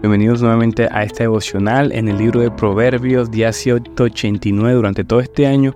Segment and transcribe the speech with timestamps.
[0.00, 4.72] Bienvenidos nuevamente a este devocional en el libro de Proverbios, día 189.
[4.72, 5.74] Durante todo este año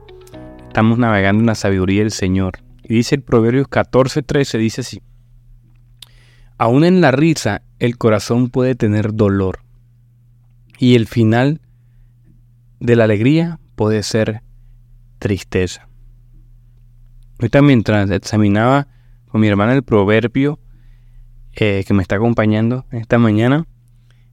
[0.69, 2.61] estamos navegando en la sabiduría del Señor.
[2.85, 5.03] Y dice el Proverbios 14:13, dice así.
[6.57, 9.65] Aún en la risa el corazón puede tener dolor.
[10.79, 11.61] Y el final
[12.79, 14.43] de la alegría puede ser
[15.19, 15.89] tristeza.
[17.41, 18.87] Ahorita mientras examinaba
[19.27, 20.61] con mi hermana el proverbio
[21.55, 23.67] eh, que me está acompañando esta mañana,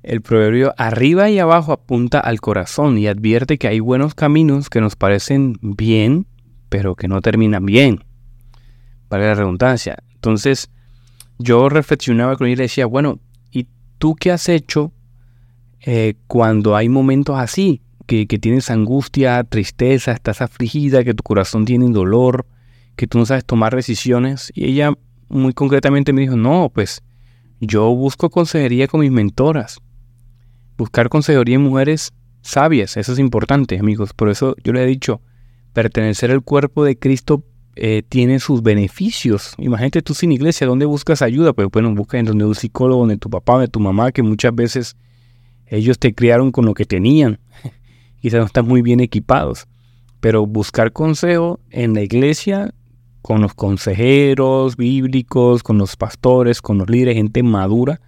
[0.04, 4.82] el proverbio arriba y abajo apunta al corazón y advierte que hay buenos caminos que
[4.82, 6.26] nos parecen bien,
[6.70, 8.04] pero que no terminan bien.
[9.10, 9.98] Vale la redundancia.
[10.14, 10.70] Entonces,
[11.38, 13.20] yo reflexionaba con él y le decía, bueno,
[13.52, 13.68] ¿y
[13.98, 14.94] tú qué has hecho
[15.82, 17.82] eh, cuando hay momentos así?
[18.06, 22.48] Que, que, tienes angustia, tristeza, estás afligida, que tu corazón tiene dolor,
[22.96, 24.52] que tú no sabes tomar decisiones.
[24.56, 24.94] Y ella
[25.28, 27.04] muy concretamente me dijo, no, pues
[27.60, 29.80] yo busco consejería con mis mentoras
[30.80, 34.14] buscar consejería en mujeres sabias, eso es importante, amigos.
[34.14, 35.22] Por eso yo le he dicho,
[35.74, 37.44] pertenecer al cuerpo de Cristo
[37.76, 39.54] eh, tiene sus beneficios.
[39.58, 41.54] Imagínate tú sin iglesia, ¿dónde buscas ayuda?
[41.54, 44.56] Pues bueno, busca en donde un psicólogo, donde tu papá, de tu mamá, que muchas
[44.56, 44.96] veces
[45.68, 47.40] ellos te criaron con lo que tenían.
[48.22, 49.68] Quizás no están muy bien equipados.
[50.22, 52.74] Pero buscar consejo en la iglesia,
[53.22, 58.02] con los consejeros bíblicos, con los pastores, con los líderes, gente madura,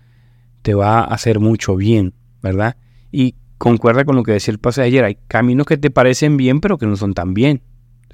[0.61, 2.13] te va a hacer mucho bien.
[2.41, 2.77] ¿Verdad?
[3.11, 6.61] Y concuerda con lo que decía el pasaje ayer, hay caminos que te parecen bien,
[6.61, 7.61] pero que no son tan bien.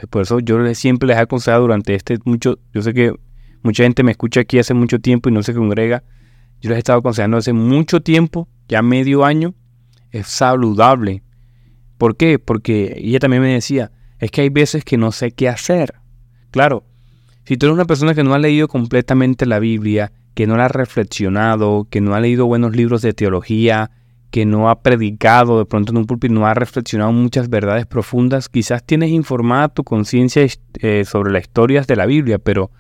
[0.09, 3.13] Por eso yo siempre les he aconsejado durante este mucho, yo sé que
[3.63, 6.03] mucha gente me escucha aquí hace mucho tiempo y no se congrega,
[6.61, 9.55] yo les he estado aconsejando hace mucho tiempo, ya medio año,
[10.11, 11.23] es saludable.
[11.97, 12.39] ¿Por qué?
[12.39, 15.95] Porque ella también me decía, es que hay veces que no sé qué hacer.
[16.51, 16.83] Claro,
[17.45, 20.65] si tú eres una persona que no ha leído completamente la Biblia, que no la
[20.65, 23.91] ha reflexionado, que no ha leído buenos libros de teología,
[24.31, 28.49] que no ha predicado de pronto en un púlpito, no ha reflexionado muchas verdades profundas,
[28.49, 30.45] quizás tienes informada tu conciencia
[30.81, 32.71] eh, sobre las historias de la Biblia, pero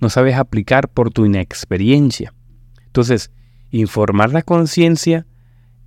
[0.00, 2.34] no sabes aplicar por tu inexperiencia.
[2.86, 3.30] Entonces,
[3.70, 5.26] informar la conciencia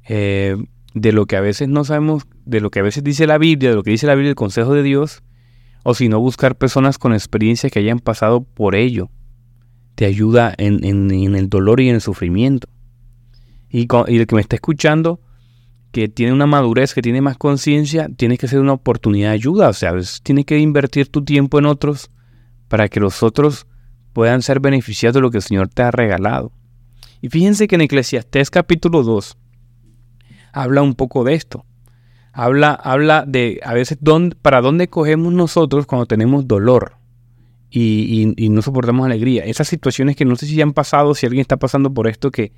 [0.07, 0.55] eh,
[0.93, 3.69] de lo que a veces no sabemos, de lo que a veces dice la Biblia,
[3.69, 5.21] de lo que dice la Biblia, el consejo de Dios,
[5.83, 9.09] o si no buscar personas con experiencia que hayan pasado por ello,
[9.95, 10.83] te ayuda en
[11.35, 12.69] el dolor y en el sufrimiento.
[13.69, 15.19] Y, el que me está escuchando,
[15.91, 19.69] que tiene una madurez, que tiene más conciencia, tiene que ser una oportunidad de ayuda.
[19.69, 19.93] O sea,
[20.23, 22.09] tienes que invertir tu tiempo en otros
[22.67, 23.67] para que los otros
[24.13, 26.51] puedan ser beneficiados de lo que el Señor te ha regalado.
[27.21, 29.37] Y fíjense que en Eclesiastés capítulo 2
[30.53, 31.65] habla un poco de esto.
[32.31, 36.95] Habla, habla de a veces dónde, para dónde cogemos nosotros cuando tenemos dolor
[37.69, 39.43] y, y, no soportamos alegría.
[39.43, 42.31] Esas situaciones que no sé si ya han pasado, si alguien está pasando por esto,
[42.31, 42.51] que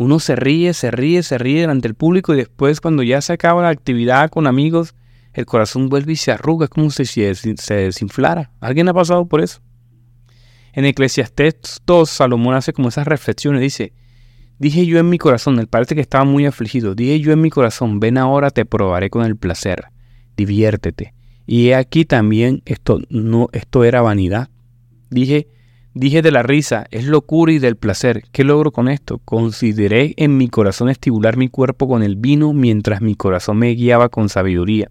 [0.00, 3.34] uno se ríe, se ríe, se ríe delante del público y después cuando ya se
[3.34, 4.94] acaba la actividad con amigos,
[5.34, 7.34] el corazón vuelve y se arruga, es como si se,
[7.74, 8.50] desinflara.
[8.60, 9.60] ¿Alguien ha pasado por eso?
[10.72, 13.92] En Eclesiastés 2, Salomón hace como esas reflexiones, dice,
[14.58, 17.50] dije yo en mi corazón, él parece que estaba muy afligido, dije yo en mi
[17.50, 19.88] corazón, ven ahora te probaré con el placer,
[20.34, 21.12] diviértete.
[21.46, 24.48] Y aquí también esto, no, esto era vanidad.
[25.10, 25.48] Dije,
[25.92, 28.22] Dije de la risa, es locura y del placer.
[28.30, 29.18] ¿Qué logro con esto?
[29.24, 34.08] Consideré en mi corazón estimular mi cuerpo con el vino mientras mi corazón me guiaba
[34.08, 34.88] con sabiduría,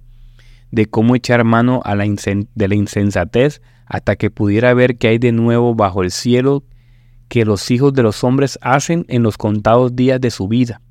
[0.71, 5.73] de cómo echar mano de la insensatez hasta que pudiera ver qué hay de nuevo
[5.73, 6.63] bajo el cielo
[7.29, 10.81] que los hijos de los hombres hacen en los contados días de su vida.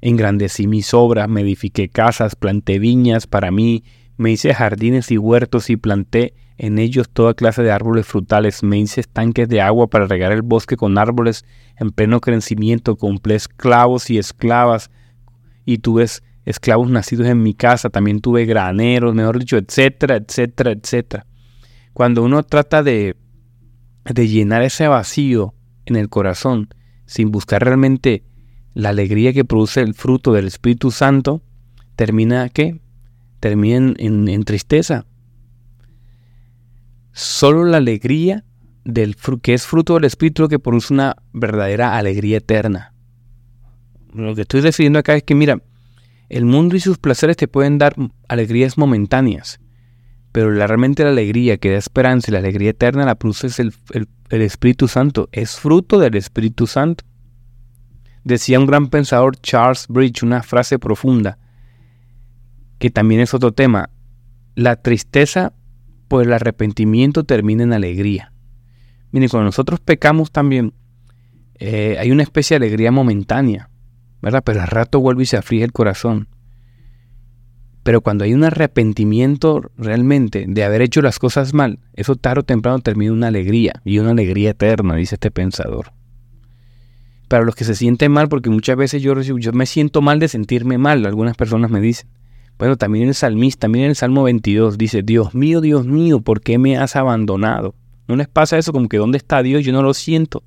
[0.00, 3.84] Engrandecí mis obras, me edifiqué casas, planté viñas para mí,
[4.16, 8.78] me hice jardines y huertos y planté en ellos toda clase de árboles frutales, me
[8.78, 11.44] hice estanques de agua para regar el bosque con árboles
[11.76, 14.88] en pleno crecimiento, compré esclavos y esclavas,
[15.64, 16.06] y tuve
[16.44, 21.26] esclavos nacidos en mi casa, también tuve graneros, mejor dicho, etcétera, etcétera, etcétera.
[21.94, 23.16] Cuando uno trata de,
[24.04, 25.54] de llenar ese vacío
[25.84, 26.68] en el corazón,
[27.06, 28.22] sin buscar realmente
[28.72, 31.42] la alegría que produce el fruto del Espíritu Santo,
[31.96, 32.80] termina ¿qué?
[33.40, 35.06] Termina en tristeza,
[37.12, 38.44] Solo la alegría
[38.84, 42.94] del que es fruto del Espíritu que produce una verdadera alegría eterna.
[44.14, 45.62] Lo que estoy decidiendo acá es que, mira,
[46.28, 47.94] el mundo y sus placeres te pueden dar
[48.28, 49.60] alegrías momentáneas,
[50.32, 53.74] pero la, realmente la alegría que da esperanza y la alegría eterna la produce el,
[54.30, 57.04] el Espíritu Santo, es fruto del Espíritu Santo.
[58.24, 61.38] Decía un gran pensador Charles Bridge una frase profunda,
[62.78, 63.90] que también es otro tema,
[64.54, 65.52] la tristeza
[66.12, 68.34] pues el arrepentimiento termina en alegría.
[69.12, 70.74] Miren, cuando nosotros pecamos también,
[71.54, 73.70] eh, hay una especie de alegría momentánea,
[74.20, 74.42] ¿verdad?
[74.44, 76.28] Pero al rato vuelve y se aflige el corazón.
[77.82, 82.44] Pero cuando hay un arrepentimiento realmente de haber hecho las cosas mal, eso tarde o
[82.44, 85.94] temprano termina una alegría y una alegría eterna, dice este pensador.
[87.28, 90.28] Para los que se sienten mal, porque muchas veces yo, yo me siento mal de
[90.28, 92.06] sentirme mal, algunas personas me dicen.
[92.58, 96.58] Bueno, también el salmista, también el Salmo 22 dice, Dios mío, Dios mío, ¿por qué
[96.58, 97.74] me has abandonado?
[98.06, 99.64] ¿No les pasa eso como que dónde está Dios?
[99.64, 100.44] Yo no lo siento.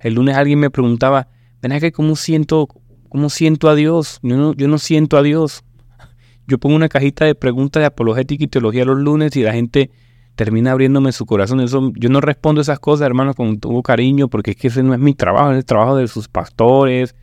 [0.00, 1.28] El lunes alguien me preguntaba,
[1.60, 2.68] ven acá, ¿cómo siento,
[3.08, 4.20] cómo siento a Dios?
[4.22, 5.64] Yo no, yo no siento a Dios.
[6.46, 9.90] Yo pongo una cajita de preguntas de apologética y teología los lunes y la gente
[10.34, 11.60] termina abriéndome su corazón.
[11.60, 14.94] Eso, yo no respondo esas cosas, hermanos, con todo cariño, porque es que ese no
[14.94, 17.14] es mi trabajo, es el trabajo de sus pastores,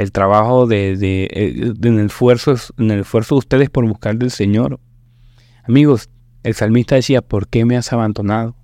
[0.00, 4.80] el trabajo de, de, eh, en, el esfuerzo, de ustedes por buscar del Señor.
[5.62, 6.08] Amigos,
[6.42, 8.56] el salmista decía, ¿por qué me has abandonado?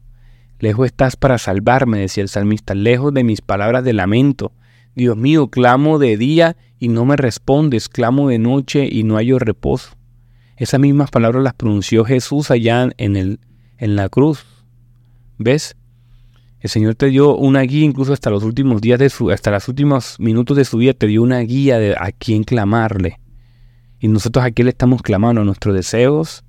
[0.60, 4.52] Lejos estás para salvarme, decía el salmista, lejos de mis palabras de lamento.
[4.94, 9.38] Dios mío, clamo de día y no me respondes, clamo de noche y no hallo
[9.38, 9.90] reposo.
[10.56, 13.40] Esas mismas palabras las pronunció Jesús allá en, el,
[13.76, 14.46] en la cruz.
[15.36, 15.76] ¿Ves?
[16.60, 19.68] El Señor te dio una guía incluso hasta los últimos días de su, hasta los
[19.68, 23.20] últimos minutos de su vida, te dio una guía de a quién clamarle.
[24.00, 26.44] Y nosotros aquí le estamos clamando a nuestros deseos,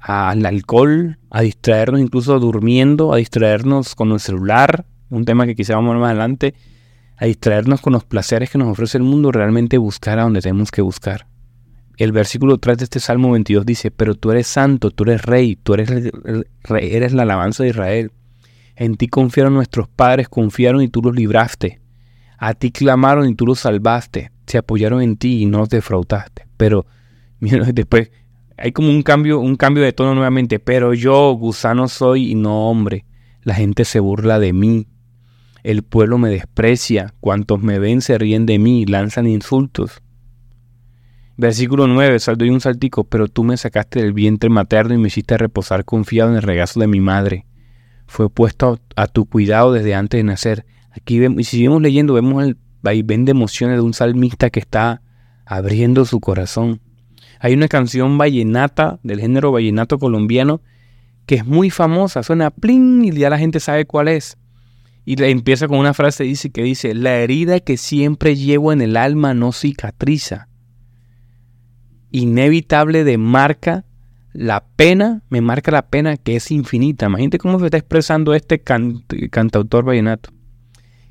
[0.00, 5.74] al alcohol, a distraernos incluso durmiendo, a distraernos con el celular, un tema que quizá
[5.74, 6.54] vamos más adelante,
[7.16, 10.70] a distraernos con los placeres que nos ofrece el mundo, realmente buscar a donde tenemos
[10.70, 11.26] que buscar.
[11.98, 15.56] El versículo 3 de este Salmo 22 dice, pero tú eres santo, tú eres rey,
[15.56, 15.90] tú eres,
[16.70, 18.12] eres la alabanza de Israel.
[18.80, 21.82] En ti confiaron nuestros padres, confiaron y tú los libraste.
[22.38, 24.32] A ti clamaron y tú los salvaste.
[24.46, 26.46] Se apoyaron en ti y no los defraudaste.
[26.56, 26.86] Pero
[27.40, 28.10] mira, después
[28.56, 30.60] hay como un cambio, un cambio de tono nuevamente.
[30.60, 33.04] Pero yo, gusano soy y no hombre.
[33.42, 34.88] La gente se burla de mí.
[35.62, 37.12] El pueblo me desprecia.
[37.20, 40.00] Cuantos me ven se ríen de mí, lanzan insultos.
[41.36, 45.36] Versículo 9, doy un saltico, pero tú me sacaste del vientre materno y me hiciste
[45.36, 47.44] reposar confiado en el regazo de mi madre.
[48.10, 50.66] Fue puesto a, tu cuidado desde antes de nacer.
[50.90, 54.58] Aquí vemos, y si seguimos leyendo, vemos el vaivén de emociones de un salmista que
[54.58, 55.00] está
[55.46, 56.80] abriendo su corazón.
[57.38, 60.60] Hay una canción vallenata del género vallenato colombiano
[61.24, 64.36] que es muy famosa, suena plin y ya la gente sabe cuál es.
[65.04, 68.96] Y empieza con una frase dice, que dice, la herida que siempre llevo en el
[68.96, 70.48] alma no cicatriza
[72.10, 73.84] inevitable de marca
[74.32, 77.06] la pena, me marca la pena que es infinita.
[77.06, 80.30] Imagínate cómo se está expresando este cantautor vallenato.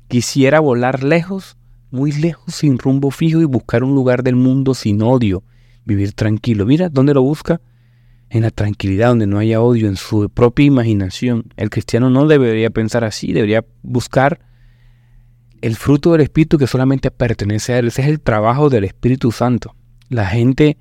[0.08, 1.56] Quisiera volar lejos,
[1.90, 5.44] muy lejos, sin rumbo fijo y buscar un lugar del mundo sin odio,
[5.84, 6.66] vivir tranquilo.
[6.66, 7.60] Mira, ¿dónde lo busca?
[8.28, 11.52] En la tranquilidad, donde no haya odio, en su propia imaginación.
[11.56, 14.40] El cristiano no debería pensar así, debería buscar
[15.60, 17.88] el fruto del Espíritu que solamente pertenece a Él.
[17.88, 19.74] Ese es el trabajo del Espíritu Santo.
[20.08, 20.78] La gente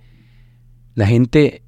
[1.00, 1.64] la gente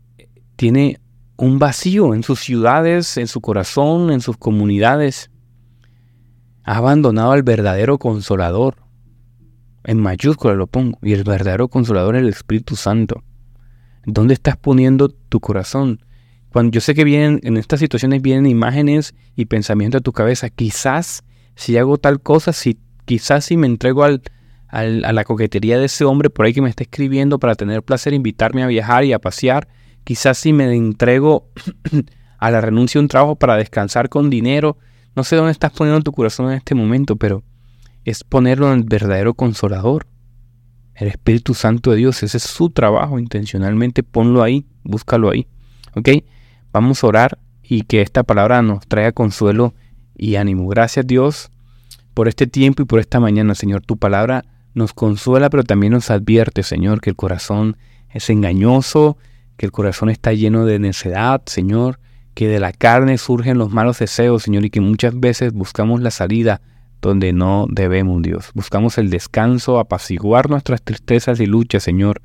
[0.62, 1.00] tiene
[1.38, 5.32] un vacío en sus ciudades, en su corazón, en sus comunidades.
[6.64, 8.76] Ha abandonado al verdadero consolador.
[9.84, 11.00] En mayúscula lo pongo.
[11.02, 13.24] Y el verdadero consolador es el Espíritu Santo.
[14.06, 16.06] ¿Dónde estás poniendo tu corazón?
[16.52, 20.52] Cuando yo sé que vienen, en estas situaciones vienen imágenes y pensamientos a tu cabeza.
[20.52, 21.24] Quizás
[21.56, 24.22] si hago tal cosa, si, quizás si me entrego al,
[24.70, 28.14] a la coquetería de ese hombre por ahí que me está escribiendo para tener placer,
[28.14, 29.68] invitarme a viajar y a pasear.
[30.04, 31.50] Quizás si me entrego
[32.38, 34.78] a la renuncia a un trabajo para descansar con dinero.
[35.16, 37.44] No sé dónde estás poniendo tu corazón en este momento, pero
[38.06, 40.08] es ponerlo en el verdadero consolador.
[40.96, 44.04] El Espíritu Santo de Dios, ese es su trabajo intencionalmente.
[44.04, 45.48] Ponlo ahí, búscalo ahí.
[45.96, 46.10] ¿Ok?
[46.72, 49.74] Vamos a orar y que esta palabra nos traiga consuelo
[50.18, 50.68] y ánimo.
[50.68, 51.52] Gracias Dios
[52.14, 53.82] por este tiempo y por esta mañana, Señor.
[53.82, 57.78] Tu palabra nos consuela, pero también nos advierte, Señor, que el corazón
[58.10, 59.18] es engañoso,
[59.62, 62.00] que el corazón está lleno de necedad, Señor,
[62.34, 66.10] que de la carne surgen los malos deseos, Señor, y que muchas veces buscamos la
[66.10, 66.62] salida
[67.00, 68.50] donde no debemos, Dios.
[68.56, 72.24] Buscamos el descanso, apaciguar nuestras tristezas y luchas, Señor,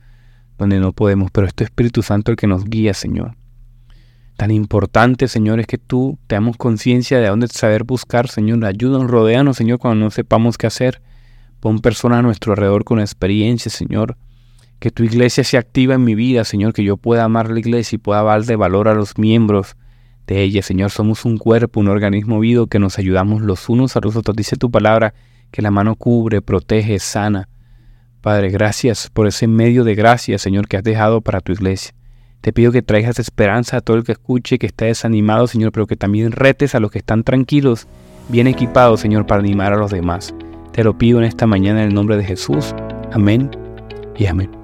[0.57, 3.37] donde no podemos, pero es tu Espíritu Santo el que nos guía, Señor.
[4.39, 8.65] Tan importante, Señor, es que tú te damos conciencia de dónde saber buscar, Señor.
[8.65, 11.03] Ayúdanos, rodeanos, Señor, cuando no sepamos qué hacer.
[11.61, 14.17] Pon personas a nuestro alrededor con experiencia, Señor.
[14.87, 17.97] Que tu iglesia se activa en mi vida, Señor, que yo pueda amar la iglesia
[17.97, 19.77] y pueda darle valor a los miembros
[20.29, 20.93] de ella, Señor.
[20.93, 24.37] Somos un cuerpo, un organismo vivo que nos ayudamos los unos a los otros.
[24.37, 25.13] Dice tu palabra
[25.51, 27.49] que la mano cubre, protege, sana.
[28.21, 31.93] Padre, gracias por ese medio de gracia, Señor, que has dejado para tu iglesia.
[32.41, 35.89] Te pido que traigas esperanza a todo el que escuche, que esté desanimado, Señor, pero
[35.89, 37.89] que también retes a los que están tranquilos,
[38.29, 40.33] bien equipados, Señor, para animar a los demás.
[40.71, 42.73] Te lo pido en esta mañana en el nombre de Jesús.
[43.11, 43.51] Amén
[44.17, 44.56] y amén.